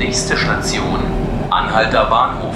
Nächste 0.00 0.34
Station, 0.34 0.98
Anhalter 1.50 2.06
Bahnhof. 2.06 2.54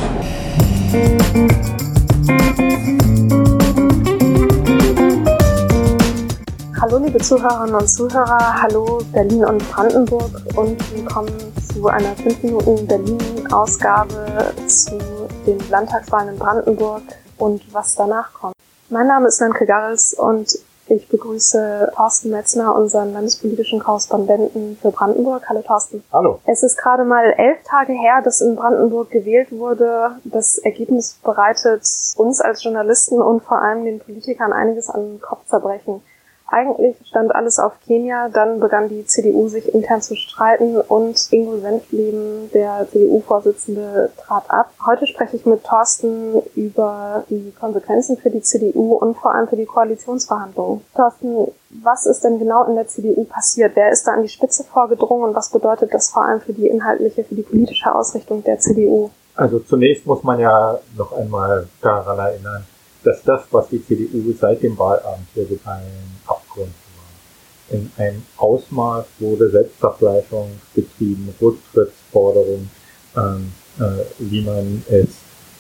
Hallo 6.81 6.99
liebe 7.05 7.19
Zuhörerinnen 7.19 7.75
und 7.75 7.87
Zuhörer, 7.87 8.63
hallo 8.63 9.03
Berlin 9.13 9.45
und 9.45 9.71
Brandenburg 9.71 10.31
und 10.57 10.95
willkommen 10.95 11.35
zu 11.71 11.87
einer 11.87 12.17
5 12.17 12.45
Minuten 12.45 12.87
Berlin-Ausgabe 12.87 14.55
zu 14.67 14.99
den 15.47 15.59
Landtagswahlen 15.69 16.31
in 16.31 16.39
Brandenburg 16.39 17.03
und 17.37 17.63
was 17.75 17.95
danach 17.95 18.33
kommt. 18.33 18.55
Mein 18.89 19.07
Name 19.07 19.29
ist 19.29 19.43
Nanke 19.43 19.67
Garrels 19.67 20.15
und 20.15 20.59
ich 20.87 21.09
begrüße 21.09 21.93
Thorsten 21.95 22.31
Metzner, 22.31 22.75
unseren 22.75 23.13
landespolitischen 23.13 23.81
Korrespondenten 23.81 24.77
für 24.81 24.91
Brandenburg. 24.91 25.49
Hallo 25.49 25.63
Thorsten. 25.63 26.05
Hallo. 26.13 26.41
Es 26.47 26.63
ist 26.63 26.77
gerade 26.77 27.05
mal 27.05 27.33
elf 27.37 27.59
Tage 27.65 27.93
her, 27.93 28.23
dass 28.23 28.41
in 28.41 28.57
Brandenburg 28.57 29.11
gewählt 29.11 29.51
wurde. 29.53 30.13
Das 30.25 30.59
Ergebnis 30.59 31.19
bereitet 31.23 31.83
uns 32.17 32.41
als 32.41 32.63
Journalisten 32.63 33.21
und 33.21 33.43
vor 33.43 33.61
allem 33.61 33.85
den 33.85 34.01
Politikern 34.01 34.53
einiges 34.53 34.91
an 34.91 35.21
Kopfzerbrechen. 35.21 36.03
Eigentlich 36.47 36.97
stand 37.07 37.35
alles 37.35 37.59
auf 37.59 37.73
Kenia, 37.87 38.29
dann 38.29 38.61
begann 38.61 38.89
die 38.89 39.07
CDU 39.07 39.49
sich 39.49 39.75
intern 39.75 40.03
zu 40.03 40.15
streiten 40.15 40.77
und 40.77 41.33
Ingo 41.33 41.59
Senfleben, 41.59 42.51
der 42.53 42.87
CDU-Vorsitzende, 42.93 44.11
trat 44.19 44.51
ab. 44.51 44.71
Heute 44.85 45.07
spreche 45.07 45.37
ich 45.37 45.47
mit 45.47 45.65
Thorsten 45.65 46.43
über 46.55 47.25
die 47.31 47.53
Konsequenzen 47.59 48.19
für 48.19 48.31
die 48.31 48.43
CDU 48.43 48.93
und 48.95 49.17
vor 49.17 49.35
allem 49.35 49.49
für 49.49 49.57
die 49.57 49.65
Koalitionsverhandlungen. 49.65 50.83
Thorsten, 50.95 51.49
was 51.83 52.05
ist 52.05 52.23
denn 52.25 52.39
genau 52.39 52.65
in 52.65 52.77
der 52.77 52.89
CDU 52.89 53.25
passiert? 53.25 53.73
Wer 53.75 53.91
ist 53.91 54.07
da 54.07 54.13
an 54.13 54.23
die 54.23 54.29
Spitze 54.29 54.65
vorgedrungen 54.65 55.31
und 55.31 55.35
was 55.35 55.51
bedeutet 55.51 55.95
das 55.95 56.11
vor 56.11 56.25
allem 56.25 56.41
für 56.41 56.53
die 56.53 56.69
inhaltliche, 56.69 57.25
für 57.25 57.35
die 57.35 57.43
politische 57.43 57.93
Ausrichtung 57.95 58.45
der 58.45 58.59
CDU? 58.59 59.11
Also 59.35 59.59
zunächst 59.61 60.07
muss 60.07 60.23
man 60.23 60.39
ja 60.39 60.79
noch 60.97 61.13
einmal 61.13 61.67
daran 61.81 62.19
erinnern, 62.19 62.65
dass 63.05 63.23
das, 63.23 63.43
was 63.51 63.69
die 63.69 63.85
CDU 63.85 64.33
seit 64.39 64.63
dem 64.63 64.79
Wahlabend 64.79 65.27
hier 65.35 65.47
ein 65.67 65.83
Abgrund 66.27 66.73
war. 66.97 67.77
In 67.79 67.91
einem 67.97 68.23
Ausmaß 68.37 69.05
wurde 69.19 69.51
Selbstverfleischung 69.51 70.51
betrieben, 70.75 71.35
Rücktrittsforderung, 71.41 72.69
ähm, 73.17 73.53
äh, 73.79 74.05
wie 74.19 74.43
man 74.43 74.85
es 74.89 75.09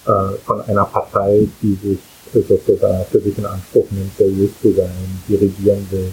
äh, 0.06 0.37
von 0.45 0.62
einer 0.62 0.84
Partei, 0.84 1.47
die 1.62 1.75
sich 1.75 1.98
sozusagen 2.33 3.05
für 3.11 3.20
sich 3.20 3.39
in 3.39 3.47
Anspruch 3.47 3.87
nimmt, 3.91 4.17
seriös 4.17 4.50
zu 4.61 4.72
sein, 4.72 4.91
die 5.28 5.37
regieren 5.37 5.87
will, 5.91 6.12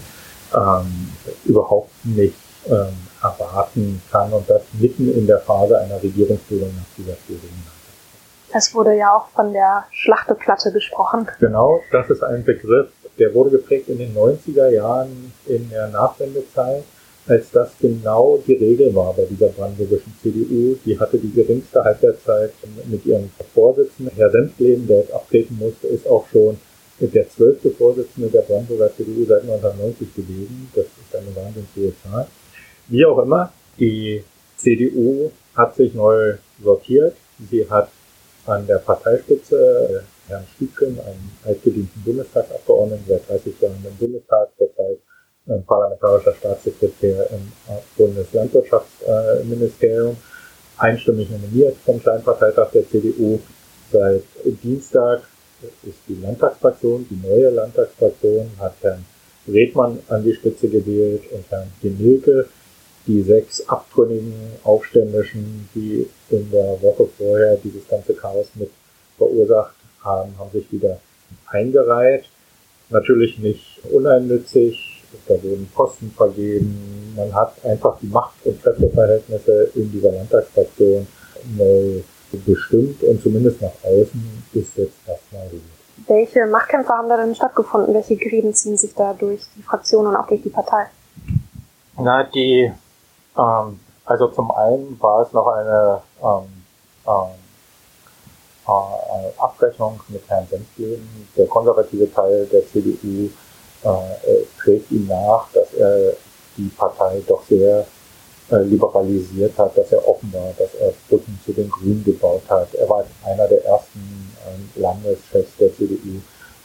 ähm, 0.54 1.08
überhaupt 1.44 1.90
nicht 2.04 2.34
ähm, 2.66 2.94
erwarten 3.22 4.00
kann 4.10 4.32
und 4.32 4.48
das 4.48 4.62
mitten 4.74 5.12
in 5.12 5.26
der 5.26 5.40
Phase 5.40 5.78
einer 5.78 6.02
Regierungsbildung 6.02 6.68
nach 6.76 6.96
dieser 6.96 7.16
schwierigen 7.26 7.62
es 8.52 8.74
wurde 8.74 8.96
ja 8.96 9.16
auch 9.16 9.28
von 9.28 9.52
der 9.52 9.84
Schlachteplatte 9.90 10.72
gesprochen. 10.72 11.28
Genau, 11.40 11.80
das 11.90 12.10
ist 12.10 12.22
ein 12.22 12.44
Begriff, 12.44 12.88
der 13.18 13.34
wurde 13.34 13.50
geprägt 13.50 13.88
in 13.88 13.98
den 13.98 14.14
90er 14.14 14.68
Jahren 14.68 15.32
in 15.46 15.68
der 15.70 15.88
Nachwendezeit, 15.88 16.84
als 17.26 17.50
das 17.52 17.72
genau 17.80 18.38
die 18.46 18.54
Regel 18.54 18.94
war 18.94 19.12
bei 19.12 19.24
dieser 19.24 19.48
brandenburgischen 19.48 20.12
CDU. 20.22 20.76
Die 20.84 20.98
hatte 20.98 21.18
die 21.18 21.32
geringste 21.32 21.82
Halbwertszeit 21.84 22.52
mit 22.90 23.06
ihrem 23.06 23.30
Vorsitzenden. 23.54 24.14
Herr 24.16 24.30
Senfleben, 24.30 24.88
der 24.88 25.00
jetzt 25.00 25.12
abtreten 25.12 25.56
musste, 25.58 25.86
ist 25.86 26.08
auch 26.08 26.26
schon 26.32 26.58
der 26.98 27.28
zwölfte 27.28 27.70
Vorsitzende 27.70 28.28
der 28.28 28.42
Brandenburger 28.42 28.94
CDU 28.96 29.24
seit 29.24 29.42
1990 29.42 30.14
gewesen. 30.14 30.70
Das 30.74 30.84
ist 30.84 31.14
eine 31.16 31.34
wahnsinnig 31.34 31.68
hohe 31.76 31.92
Zahl. 32.02 32.26
Wie 32.88 33.04
auch 33.04 33.18
immer, 33.18 33.52
die 33.78 34.24
CDU 34.56 35.30
hat 35.54 35.76
sich 35.76 35.94
neu 35.94 36.34
sortiert. 36.62 37.16
Sie 37.50 37.68
hat 37.68 37.88
an 38.46 38.66
der 38.66 38.78
Parteispitze 38.78 39.56
äh, 39.56 40.00
Herrn 40.28 40.46
Stübken, 40.54 40.98
einen 41.00 41.32
altgedienten 41.44 42.02
Bundestagsabgeordneten, 42.04 43.04
seit 43.08 43.28
30 43.28 43.60
Jahren 43.60 43.84
im 43.84 43.96
Bundestag, 43.96 44.48
derzeit 44.58 44.98
äh, 45.48 45.58
parlamentarischer 45.66 46.32
Staatssekretär 46.34 47.28
im 47.30 47.52
äh, 47.68 47.78
Bundeslandwirtschaftsministerium, 47.96 50.16
einstimmig 50.78 51.28
nominiert 51.30 51.76
vom 51.84 52.02
Kleinparteitag 52.02 52.70
der 52.72 52.88
CDU. 52.88 53.38
Seit 53.92 54.22
Dienstag 54.62 55.20
ist 55.82 55.98
die 56.08 56.18
Landtagsfraktion, 56.20 57.06
die 57.10 57.20
neue 57.26 57.50
Landtagsfraktion, 57.50 58.50
hat 58.58 58.74
Herrn 58.80 59.04
Redmann 59.46 59.98
an 60.08 60.24
die 60.24 60.32
Spitze 60.34 60.68
gewählt 60.68 61.22
und 61.30 61.44
Herrn 61.50 61.70
Genilke 61.82 62.48
die 63.06 63.22
sechs 63.22 63.68
abtrünnigen 63.68 64.34
Aufständischen, 64.64 65.68
die 65.74 66.08
in 66.30 66.50
der 66.50 66.80
Woche 66.82 67.08
vorher 67.18 67.56
dieses 67.56 67.86
ganze 67.88 68.14
Chaos 68.14 68.46
mit 68.54 68.70
verursacht 69.18 69.74
haben, 70.02 70.32
haben 70.38 70.50
sich 70.52 70.70
wieder 70.72 70.98
eingereiht. 71.48 72.24
Natürlich 72.90 73.38
nicht 73.38 73.80
uneigennützig, 73.90 75.04
da 75.26 75.34
wurden 75.42 75.68
Posten 75.74 76.12
vergeben. 76.16 77.14
Man 77.16 77.34
hat 77.34 77.54
einfach 77.64 77.98
die 78.00 78.06
Macht- 78.06 78.44
und 78.44 78.62
Kräfteverhältnisse 78.62 79.70
in 79.74 79.90
dieser 79.90 80.12
Landtagsfraktion 80.12 81.06
neu 81.56 82.02
bestimmt 82.46 83.02
und 83.02 83.22
zumindest 83.22 83.60
nach 83.60 83.72
außen 83.82 84.44
ist 84.54 84.76
jetzt 84.76 84.96
erstmal 85.06 85.46
Ruhe. 85.48 85.60
Welche 86.06 86.46
Machtkämpfe 86.46 86.90
haben 86.90 87.08
da 87.08 87.18
denn 87.18 87.34
stattgefunden? 87.34 87.94
Welche 87.94 88.16
Gräben 88.16 88.54
ziehen 88.54 88.76
sich 88.76 88.94
da 88.94 89.12
durch 89.12 89.42
die 89.56 89.62
Fraktion 89.62 90.06
und 90.06 90.16
auch 90.16 90.26
durch 90.26 90.42
die 90.42 90.48
Partei? 90.48 90.86
Na, 91.98 92.24
die 92.24 92.72
ähm, 93.36 93.80
also 94.04 94.28
zum 94.28 94.50
einen 94.50 95.00
war 95.00 95.22
es 95.22 95.32
noch 95.32 95.46
eine 95.46 96.02
ähm, 96.22 96.64
ähm, 97.06 97.42
äh, 98.66 99.40
Abrechnung 99.40 100.00
mit 100.08 100.28
Herrn 100.28 100.46
Senfleben. 100.48 101.28
Der 101.36 101.46
konservative 101.46 102.12
Teil 102.12 102.46
der 102.46 102.66
CDU 102.66 103.30
äh, 103.84 104.44
trägt 104.60 104.90
ihm 104.90 105.06
nach, 105.06 105.46
dass 105.52 105.72
er 105.74 106.14
die 106.56 106.68
Partei 106.76 107.22
doch 107.26 107.42
sehr 107.44 107.86
äh, 108.50 108.62
liberalisiert 108.62 109.56
hat, 109.56 109.76
dass 109.76 109.92
er 109.92 110.06
offen 110.06 110.32
war, 110.32 110.52
dass 110.58 110.74
er 110.74 110.92
Brücken 111.08 111.38
zu 111.44 111.52
den 111.52 111.70
Grünen 111.70 112.04
gebaut 112.04 112.42
hat. 112.48 112.74
Er 112.74 112.88
war 112.88 113.04
einer 113.24 113.48
der 113.48 113.64
ersten 113.64 114.34
äh, 114.76 114.80
Landeschefs 114.80 115.56
der 115.58 115.74
CDU, 115.74 116.20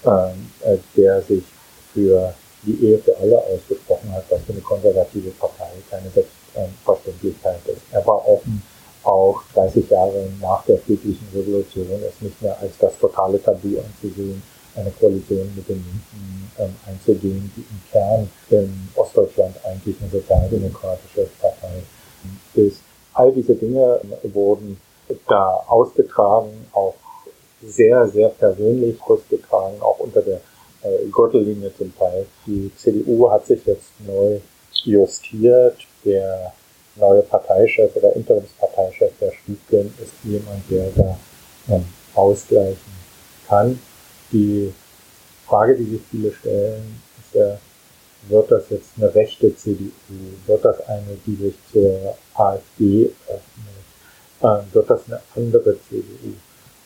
ähm, 0.06 0.52
äh, 0.66 0.78
der 0.96 1.22
sich 1.22 1.44
für 1.94 2.34
die 2.64 2.84
Ehe 2.84 3.00
für 3.00 3.16
alle 3.18 3.38
ausgesprochen 3.38 4.12
hat, 4.12 4.26
was 4.30 4.42
für 4.42 4.52
eine 4.52 4.62
konservative 4.62 5.30
Partei 5.32 5.70
keine 5.90 6.10
Selbstverständlichkeit 6.58 7.60
ist. 7.68 7.82
Er 7.92 8.06
war 8.06 8.28
offen, 8.28 8.62
auch 9.04 9.42
30 9.54 9.90
Jahre 9.90 10.28
nach 10.42 10.66
der 10.66 10.78
friedlichen 10.80 11.28
Revolution 11.34 11.88
es 12.08 12.22
nicht 12.22 12.42
mehr 12.42 12.58
als 12.60 12.78
das 12.78 12.98
totale 12.98 13.42
Tabu 13.42 13.80
anzusehen, 13.80 14.42
eine 14.76 14.92
Koalition 14.92 15.52
mit 15.56 15.68
den 15.68 15.76
Linken 15.76 16.52
ähm, 16.60 16.76
einzugehen, 16.86 17.52
die 17.56 17.62
im 17.62 17.82
Kern 17.92 18.30
in 18.50 18.90
Ostdeutschland 18.96 19.56
eigentlich 19.64 19.96
eine 20.02 20.12
sozialdemokratische 20.12 21.28
Partei 21.40 21.84
ist. 22.56 22.82
All 23.14 23.32
diese 23.32 23.56
Dinge 23.56 24.00
wurden 24.24 24.80
da 25.28 25.64
ausgetragen, 25.68 26.68
auch 26.74 26.96
sehr, 27.64 28.08
sehr 28.10 28.30
persönlich 28.30 29.02
ausgetragen, 29.02 29.78
auch 29.80 30.00
unter 30.00 30.22
der 30.22 30.42
äh, 30.84 31.08
Gürtellinie 31.12 31.72
zum 31.76 31.96
Teil. 31.98 32.26
Die 32.46 32.72
CDU 32.76 33.30
hat 33.32 33.48
sich 33.48 33.66
jetzt 33.66 33.90
neu 34.06 34.40
justiert. 34.84 35.87
Der 36.08 36.54
neue 36.96 37.22
Parteichef 37.22 37.94
oder 37.98 38.16
Interimsparteichef 38.16 39.12
der 39.20 39.32
Stübgen 39.34 39.94
ist 40.02 40.14
jemand, 40.24 40.64
der 40.70 40.88
da 40.96 41.18
ähm, 41.68 41.86
ausgleichen 42.16 42.78
kann. 43.46 43.78
Die 44.32 44.74
Frage, 45.46 45.76
die 45.76 45.84
sich 45.84 46.02
viele 46.10 46.32
stellen, 46.34 47.02
ist 47.20 47.36
ja, 47.36 47.60
wird 48.30 48.52
das 48.52 48.70
jetzt 48.70 48.92
eine 48.98 49.14
rechte 49.14 49.54
CDU? 49.54 49.92
Wird 50.46 50.64
das 50.64 50.80
eine, 50.88 51.18
die 51.26 51.36
sich 51.36 51.56
zur 51.74 52.18
AfD 52.36 53.12
öffnet? 53.28 53.44
Ähm, 54.44 54.74
wird 54.74 54.90
das 54.90 55.02
eine 55.08 55.20
andere 55.36 55.76
CDU? 55.90 56.34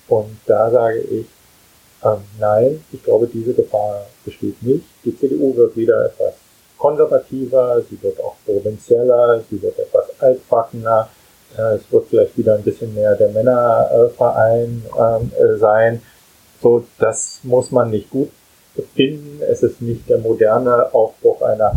Und 0.08 0.38
da 0.48 0.72
sage 0.72 1.00
ich, 1.00 1.28
ähm, 2.04 2.22
nein, 2.40 2.84
ich 2.92 3.04
glaube, 3.04 3.28
diese 3.28 3.54
Gefahr 3.54 4.08
besteht 4.26 4.62
nicht. 4.64 4.86
Die 5.06 5.16
CDU 5.16 5.56
wird 5.56 5.76
wieder 5.78 6.06
etwas 6.06 6.34
konservativer, 6.82 7.80
sie 7.88 8.02
wird 8.02 8.20
auch 8.20 8.36
provinzieller, 8.44 9.42
sie 9.50 9.62
wird 9.62 9.78
etwas 9.78 10.20
altbackener. 10.20 11.10
Äh, 11.56 11.76
es 11.76 11.92
wird 11.92 12.08
vielleicht 12.10 12.36
wieder 12.38 12.56
ein 12.56 12.64
bisschen 12.64 12.94
mehr 12.96 13.16
der 13.16 13.30
Männerverein 13.30 14.84
äh, 14.98 15.58
sein. 15.58 16.02
So, 16.60 16.84
das 16.98 17.40
muss 17.44 17.72
man 17.72 17.92
nicht 17.92 18.10
gut 18.10 18.32
finden. 18.96 19.42
Es 19.48 19.62
ist 19.62 19.82
nicht 19.82 20.10
der 20.10 20.18
moderne 20.18 20.92
Aufbruch 20.94 21.42
einer 21.44 21.74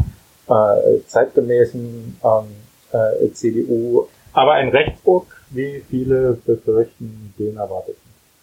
äh, 0.48 1.00
zeitgemäßen 1.06 2.18
ähm, 2.24 2.46
äh, 2.92 3.30
CDU, 3.32 4.06
aber 4.32 4.52
ein 4.54 4.70
Rechtsruck, 4.70 5.26
wie 5.50 5.84
viele 5.88 6.38
befürchten, 6.46 7.34
den 7.38 7.56
erwartet 7.56 7.96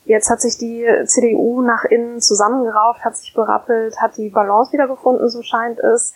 Jetzt 0.06 0.30
hat 0.30 0.42
sich 0.42 0.58
die 0.58 0.86
CDU 1.06 1.62
nach 1.62 1.86
innen 1.86 2.22
zusammengerauft, 2.22 3.06
hat 3.06 3.16
sich 3.16 3.34
berappelt, 3.34 3.96
hat 4.02 4.18
die 4.18 4.30
Balance 4.30 4.74
wiedergefunden, 4.74 5.30
so 5.30 5.44
scheint 5.44 5.80
es. 5.80 6.14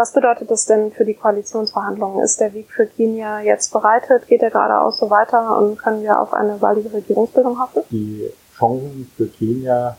Was 0.00 0.14
bedeutet 0.14 0.50
das 0.50 0.64
denn 0.64 0.92
für 0.92 1.04
die 1.04 1.12
Koalitionsverhandlungen? 1.12 2.24
Ist 2.24 2.40
der 2.40 2.54
Weg 2.54 2.70
für 2.70 2.86
Kenia 2.86 3.40
jetzt 3.40 3.70
bereitet? 3.70 4.26
Geht 4.28 4.40
er 4.40 4.48
geradeaus 4.48 4.96
so 4.96 5.10
weiter 5.10 5.58
und 5.58 5.76
können 5.76 6.02
wir 6.02 6.18
auf 6.18 6.32
eine 6.32 6.54
baldige 6.54 6.90
Regierungsbildung 6.90 7.60
hoffen? 7.60 7.82
Die 7.90 8.30
Chancen 8.56 9.10
für 9.14 9.26
Kenia 9.26 9.98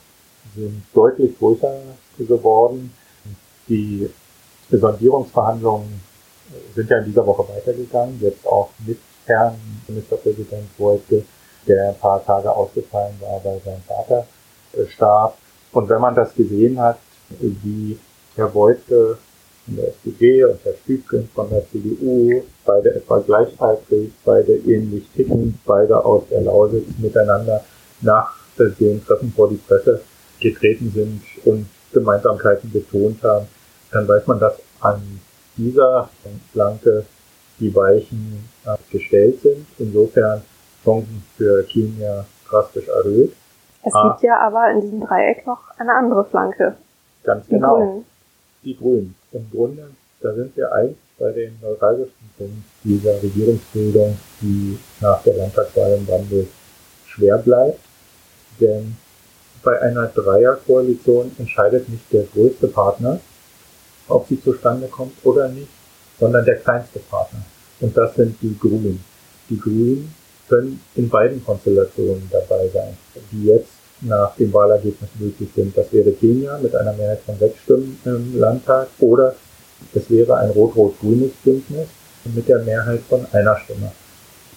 sind 0.56 0.81
deutlich 0.95 1.38
größer 1.38 1.81
geworden. 2.18 2.92
Die 3.69 4.09
Sondierungsverhandlungen 4.71 6.01
sind 6.74 6.89
ja 6.89 6.98
in 6.98 7.06
dieser 7.06 7.27
Woche 7.27 7.48
weitergegangen, 7.53 8.19
jetzt 8.21 8.48
auch 8.48 8.71
mit 8.88 8.98
Herrn 9.27 9.53
Ministerpräsident 9.88 10.68
Wolke, 10.80 11.24
der 11.68 11.89
ein 11.89 12.00
paar 12.00 12.25
Tage 12.25 12.51
ausgefallen 12.51 13.13
war, 13.19 13.39
weil 13.44 13.62
sein 13.63 13.83
Vater 13.88 14.25
starb. 14.88 15.38
Und 15.71 15.88
wenn 15.89 16.01
man 16.01 16.15
das 16.15 16.33
gesehen 16.33 16.80
hat, 16.80 16.98
wie 17.30 18.00
Herr 18.36 18.51
Wolke 18.56 19.19
von 19.65 19.75
der 19.75 19.89
SPD 19.89 20.43
und 20.45 20.59
Herr 20.63 20.73
Stübken 20.83 21.29
von 21.33 21.49
der 21.49 21.63
CDU, 21.69 22.43
beide 22.65 22.95
etwa 22.95 23.19
gleichaltrig, 23.19 24.11
beide 24.25 24.53
ähnlich 24.53 25.03
ticken, 25.15 25.59
beide 25.65 26.03
aus 26.03 26.23
der 26.29 26.41
Lausitz 26.41 26.87
miteinander 26.97 27.63
nach 28.01 28.35
dem 28.57 29.03
Treffen 29.05 29.33
vor 29.35 29.49
die 29.49 29.55
Presse 29.55 30.01
getreten 30.39 30.91
sind 30.93 31.21
und 31.45 31.67
Gemeinsamkeiten 31.93 32.71
betont 32.71 33.21
haben, 33.23 33.47
dann 33.91 34.07
weiß 34.07 34.27
man, 34.27 34.39
dass 34.39 34.59
an 34.79 35.01
dieser 35.57 36.09
Flanke 36.51 37.05
die 37.59 37.73
Weichen 37.75 38.49
äh, 38.65 38.75
gestellt 38.91 39.41
sind. 39.41 39.65
Insofern 39.77 40.41
Chancen 40.83 41.23
für 41.37 41.63
Kenia 41.63 42.25
drastisch 42.49 42.87
erhöht. 42.87 43.33
Es 43.83 43.93
ah, 43.93 44.09
gibt 44.09 44.23
ja 44.23 44.39
aber 44.39 44.71
in 44.71 44.81
diesem 44.81 45.01
Dreieck 45.01 45.45
noch 45.45 45.59
eine 45.77 45.93
andere 45.93 46.25
Flanke. 46.25 46.75
Ganz 47.23 47.45
die 47.45 47.55
genau. 47.55 47.77
Grünen. 47.77 48.05
Die 48.63 48.77
Grünen. 48.77 49.15
Im 49.31 49.49
Grunde, 49.49 49.83
da 50.21 50.33
sind 50.33 50.55
wir 50.55 50.71
eigentlich 50.71 50.97
bei 51.17 51.31
den 51.31 51.57
neuralgischen 51.61 52.13
Punkten 52.37 52.63
dieser 52.83 53.21
Regierungsbildung, 53.21 54.17
die 54.41 54.77
nach 54.99 55.23
der 55.23 55.35
Landtagswahl 55.35 55.93
im 55.93 56.07
Wandel 56.07 56.47
schwer 57.05 57.37
bleibt. 57.37 57.79
Denn 58.59 58.95
bei 59.63 59.79
einer 59.81 60.07
Dreierkoalition 60.07 61.31
entscheidet 61.37 61.87
nicht 61.89 62.11
der 62.11 62.23
größte 62.23 62.67
Partner, 62.67 63.19
ob 64.07 64.27
sie 64.27 64.41
zustande 64.41 64.87
kommt 64.87 65.13
oder 65.23 65.47
nicht, 65.47 65.69
sondern 66.19 66.43
der 66.45 66.57
kleinste 66.57 66.99
Partner. 66.99 67.43
Und 67.79 67.95
das 67.95 68.15
sind 68.15 68.35
die 68.41 68.57
Grünen. 68.59 69.03
Die 69.49 69.59
Grünen 69.59 70.13
können 70.49 70.81
in 70.95 71.09
beiden 71.09 71.43
Konstellationen 71.43 72.27
dabei 72.31 72.67
sein, 72.73 72.97
die 73.31 73.45
jetzt 73.45 73.80
nach 74.01 74.36
dem 74.36 74.51
Wahlergebnis 74.53 75.09
möglich 75.19 75.50
sind. 75.56 75.77
Das 75.77 75.92
wäre 75.94 76.12
Kenia 76.12 76.57
mit 76.57 76.75
einer 76.75 76.94
Mehrheit 76.94 77.21
von 77.21 77.38
sechs 77.38 77.59
Stimmen 77.59 78.00
im 78.06 78.39
Landtag 78.39 78.88
oder 79.00 79.36
es 79.94 80.09
wäre 80.09 80.38
ein 80.38 80.50
rot-rot-grünes 80.51 81.31
Bündnis 81.44 81.88
mit 82.25 82.48
der 82.48 82.59
Mehrheit 82.59 83.01
von 83.09 83.25
einer 83.31 83.57
Stimme. 83.57 83.92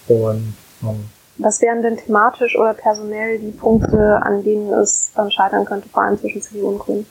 Und 0.07 0.53
ähm, 0.83 1.05
was 1.37 1.61
wären 1.61 1.81
denn 1.81 1.97
thematisch 1.97 2.57
oder 2.57 2.73
personell 2.73 3.39
die 3.39 3.51
Punkte, 3.51 4.21
an 4.23 4.43
denen 4.43 4.71
es 4.73 5.11
dann 5.15 5.31
scheitern 5.31 5.65
könnte, 5.65 5.89
vor 5.89 6.03
allem 6.03 6.17
zwischen 6.17 6.41
CDU 6.41 6.69
und 6.69 6.79
Grünen? 6.79 7.05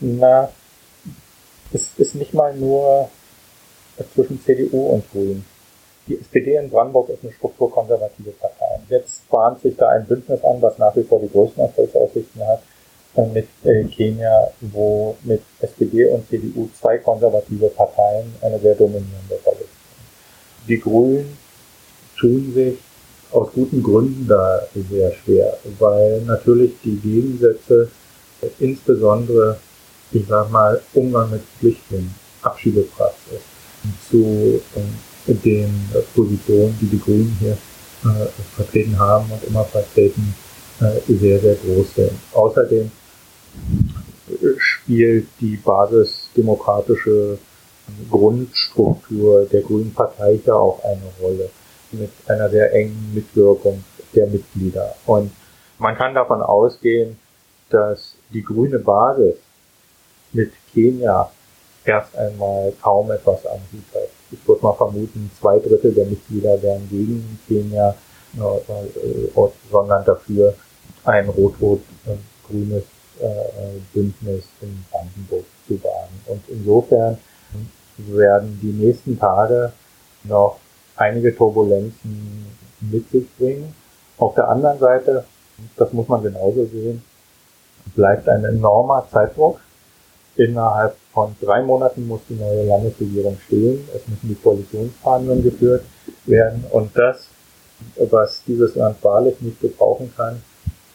Na, 0.00 0.48
es 1.72 1.90
ist 1.98 2.14
nicht 2.14 2.32
mal 2.32 2.54
nur 2.56 3.10
zwischen 4.14 4.40
CDU 4.40 4.88
und 4.88 5.10
Grünen. 5.10 5.44
Die 6.06 6.18
SPD 6.18 6.56
in 6.56 6.70
Brandenburg 6.70 7.10
ist 7.10 7.22
eine 7.22 7.32
strukturkonservative 7.32 8.30
Partei. 8.30 8.67
Jetzt 8.88 9.28
bahnt 9.28 9.60
sich 9.60 9.76
da 9.76 9.88
ein 9.88 10.06
Bündnis 10.06 10.42
an, 10.44 10.62
was 10.62 10.78
nach 10.78 10.94
wie 10.96 11.02
vor 11.02 11.20
die 11.20 11.30
größten 11.30 11.62
Erfolgsaussichten 11.62 12.46
hat, 12.46 12.62
äh, 13.16 13.26
mit 13.26 13.48
äh, 13.64 13.84
Kenia, 13.84 14.50
wo 14.60 15.16
mit 15.24 15.42
SPD 15.60 16.06
und 16.06 16.28
CDU 16.28 16.68
zwei 16.78 16.98
konservative 16.98 17.68
Parteien 17.68 18.32
eine 18.40 18.58
sehr 18.58 18.74
dominierende 18.74 19.38
Rolle 19.44 19.56
spielen. 19.58 20.68
Die 20.68 20.80
Grünen 20.80 21.38
tun 22.18 22.52
sich 22.54 22.78
aus 23.30 23.48
guten 23.54 23.82
Gründen 23.82 24.26
da 24.26 24.62
sehr 24.90 25.12
schwer, 25.12 25.58
weil 25.78 26.22
natürlich 26.22 26.72
die 26.82 26.96
Gegensätze, 26.96 27.90
insbesondere, 28.58 29.58
ich 30.12 30.26
sag 30.26 30.50
mal, 30.50 30.80
Umgang 30.94 31.30
mit 31.30 31.42
Flüchtlingen, 31.58 32.14
Abschiebepraxis, 32.40 33.40
zu 34.10 34.60
äh, 34.76 35.34
den 35.34 35.70
Positionen, 36.14 36.78
die 36.80 36.86
die 36.86 37.00
Grünen 37.00 37.36
hier 37.40 37.58
äh, 38.04 38.26
vertreten 38.56 38.98
haben 38.98 39.30
und 39.30 39.44
immer 39.44 39.64
vertreten, 39.64 40.34
äh, 40.80 41.12
sehr, 41.12 41.40
sehr 41.40 41.54
groß 41.54 41.94
sind. 41.94 42.12
Außerdem 42.32 42.90
spielt 44.58 45.28
die 45.40 45.56
basisdemokratische 45.56 47.38
Grundstruktur 48.10 49.46
der 49.46 49.62
Grünen 49.62 49.92
Partei 49.94 50.38
ja 50.44 50.54
auch 50.54 50.82
eine 50.84 51.02
Rolle 51.20 51.50
mit 51.92 52.10
einer 52.26 52.50
sehr 52.50 52.72
engen 52.74 53.12
Mitwirkung 53.14 53.82
der 54.14 54.26
Mitglieder. 54.26 54.94
Und 55.06 55.30
man 55.78 55.96
kann 55.96 56.14
davon 56.14 56.42
ausgehen, 56.42 57.18
dass 57.70 58.14
die 58.32 58.42
grüne 58.42 58.78
Basis 58.78 59.36
mit 60.32 60.52
Kenia 60.72 61.30
erst 61.84 62.16
einmal 62.16 62.72
kaum 62.82 63.10
etwas 63.10 63.46
hat. 63.46 64.08
Ich 64.30 64.46
würde 64.46 64.62
mal 64.62 64.74
vermuten, 64.74 65.30
zwei 65.40 65.58
Drittel 65.58 65.92
der 65.92 66.06
Mitglieder 66.06 66.60
wären 66.62 66.88
gegen 66.90 67.38
Kenia, 67.46 67.94
äh, 68.36 69.50
sondern 69.70 70.04
dafür 70.04 70.54
ein 71.04 71.28
rot-rot-grünes 71.28 72.84
äh, 73.20 73.26
Bündnis 73.92 74.44
in 74.60 74.84
Brandenburg 74.90 75.44
zu 75.66 75.82
wagen. 75.82 76.20
Und 76.26 76.42
insofern 76.48 77.18
werden 77.96 78.58
die 78.62 78.72
nächsten 78.72 79.18
Tage 79.18 79.72
noch 80.24 80.58
einige 80.96 81.34
Turbulenzen 81.34 82.46
mit 82.80 83.10
sich 83.10 83.26
bringen. 83.36 83.74
Auf 84.18 84.34
der 84.34 84.48
anderen 84.48 84.78
Seite, 84.78 85.24
das 85.76 85.92
muss 85.92 86.08
man 86.08 86.22
genauso 86.22 86.66
sehen, 86.66 87.02
bleibt 87.94 88.28
ein 88.28 88.44
enormer 88.44 89.06
Zeitdruck. 89.10 89.60
Innerhalb 90.36 90.96
von 91.18 91.34
drei 91.40 91.62
Monaten 91.62 92.06
muss 92.06 92.20
die 92.28 92.36
neue 92.36 92.64
Landesregierung 92.64 93.36
stehen. 93.46 93.88
Es 93.92 94.06
müssen 94.06 94.28
die 94.28 94.36
Koalitionsverhandlungen 94.36 95.42
geführt 95.42 95.84
werden. 96.26 96.64
Und 96.70 96.96
das, 96.96 97.26
was 98.08 98.40
dieses 98.46 98.76
Land 98.76 99.02
wahrlich 99.02 99.40
nicht 99.40 99.60
gebrauchen 99.60 100.12
kann, 100.16 100.40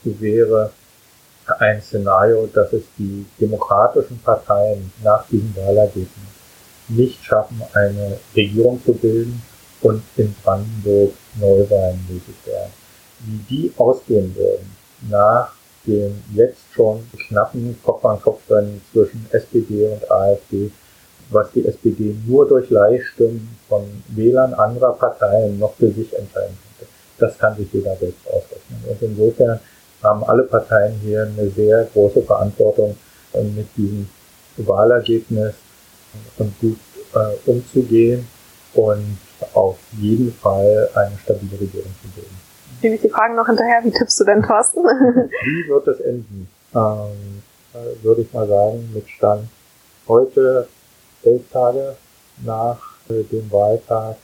wäre 0.06 0.72
ein 1.60 1.82
Szenario, 1.82 2.48
dass 2.54 2.72
es 2.72 2.84
die 2.98 3.26
demokratischen 3.38 4.18
Parteien 4.20 4.94
nach 5.04 5.28
diesem 5.28 5.54
Wahlergebnis 5.58 6.32
nicht 6.88 7.22
schaffen, 7.22 7.62
eine 7.74 8.18
Regierung 8.34 8.82
zu 8.86 8.94
bilden, 8.94 9.42
und 9.82 10.02
in 10.16 10.34
Brandenburg 10.42 11.12
Neuwahlen 11.42 12.00
möglich 12.08 12.38
wären. 12.46 12.72
Wie 13.26 13.40
die 13.50 13.74
ausgehen 13.76 14.34
würden 14.34 14.74
nach 15.10 15.54
dem 15.86 16.24
jetzt 16.34 16.62
schon 16.74 17.08
knappen 17.28 17.78
Kopf-an-Kopf-Rennen 17.84 18.82
zwischen 18.92 19.26
SPD 19.32 19.88
und 19.88 20.10
AfD, 20.10 20.72
was 21.30 21.52
die 21.52 21.66
SPD 21.66 22.16
nur 22.26 22.48
durch 22.48 22.70
Leihstimmen 22.70 23.58
von 23.68 23.84
Wählern 24.10 24.54
anderer 24.54 24.94
Parteien 24.94 25.60
noch 25.60 25.74
für 25.76 25.92
sich 25.92 26.14
entscheiden 26.14 26.58
könnte. 26.78 26.92
Das 27.18 27.38
kann 27.38 27.56
sich 27.58 27.72
jeder 27.72 27.96
selbst 27.96 28.26
ausrechnen. 28.28 28.84
Und 28.88 29.02
insofern 29.02 29.60
haben 30.02 30.24
alle 30.26 30.44
Parteien 30.44 30.94
hier 31.02 31.24
eine 31.24 31.50
sehr 31.50 31.86
große 31.94 32.22
Verantwortung, 32.22 32.96
mit 33.56 33.68
diesem 33.76 34.08
Wahlergebnis 34.58 35.56
gut 36.62 36.78
äh, 37.16 37.50
umzugehen 37.50 38.28
und 38.76 39.18
auf 39.54 39.78
jeden 40.00 40.34
Fall 40.34 40.90
eine 40.94 41.18
stabile 41.18 41.60
Regierung 41.60 41.92
zu 42.02 42.10
bilden. 42.10 42.43
Gebe 42.84 42.96
ich 42.96 43.02
die 43.02 43.08
Fragen 43.08 43.36
noch 43.36 43.48
hinterher. 43.48 43.80
Wie 43.86 43.92
tippst 43.92 44.20
du 44.20 44.26
denn, 44.26 44.44
Thorsten? 44.44 44.84
Wie 44.84 45.70
wird 45.70 45.88
das 45.88 46.02
enden? 46.02 46.50
Ähm, 46.76 47.42
äh, 47.74 48.04
würde 48.04 48.24
ich 48.24 48.34
mal 48.34 48.46
sagen, 48.46 48.92
mit 48.94 49.08
Stand 49.08 49.48
heute, 50.06 50.68
elf 51.24 51.50
Tage 51.50 51.96
nach 52.46 52.78
äh, 53.08 53.24
dem 53.24 53.50
Wahltag, 53.50 54.18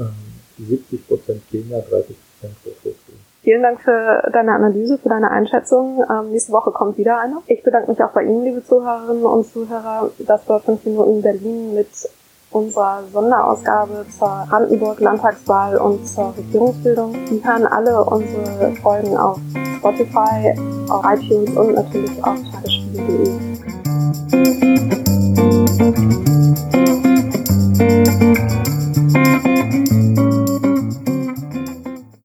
ähm, 0.00 0.10
70 0.58 1.06
Prozent 1.06 1.48
Kenia, 1.52 1.78
30 1.78 2.16
Prozent 2.40 2.56
Rot-Rot. 2.66 2.96
Vielen 3.44 3.62
Dank 3.62 3.80
für 3.80 4.28
deine 4.32 4.54
Analyse, 4.54 4.98
für 4.98 5.10
deine 5.10 5.30
Einschätzung. 5.30 6.04
Ähm, 6.10 6.32
nächste 6.32 6.50
Woche 6.50 6.72
kommt 6.72 6.98
wieder 6.98 7.20
eine. 7.20 7.36
Ich 7.46 7.62
bedanke 7.62 7.92
mich 7.92 8.02
auch 8.02 8.10
bei 8.10 8.24
Ihnen, 8.24 8.42
liebe 8.42 8.64
Zuhörerinnen 8.64 9.24
und 9.24 9.46
Zuhörer. 9.46 10.10
Das 10.18 10.48
war 10.48 10.58
5 10.58 10.84
Minuten 10.84 11.22
Berlin 11.22 11.74
mit 11.74 11.86
unserer 12.50 13.02
Sonderausgabe 13.12 14.06
zur 14.18 14.46
Brandenburg-Landtagswahl 14.48 15.76
und 15.76 16.06
zur 16.08 16.34
Regierungsbildung. 16.36 17.14
Sie 17.26 17.42
hören 17.44 17.66
alle 17.66 18.04
unsere 18.04 18.74
Folgen 18.82 19.16
auf 19.16 19.38
Spotify, 19.78 20.54
auf 20.90 21.04
iTunes 21.04 21.56
und 21.56 21.74
natürlich 21.74 22.24
auf 22.24 22.38
tagesspiegel.de. 22.52 23.47